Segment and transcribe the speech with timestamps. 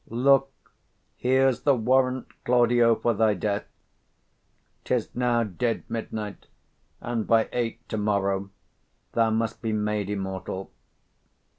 [0.09, 0.49] _Look,
[1.15, 3.65] here's the warrant, Claudio, for thy death:
[4.83, 6.47] 'Tis now dead midnight,
[7.01, 8.49] and by eight to morrow
[9.11, 10.71] Thou must be made immortal.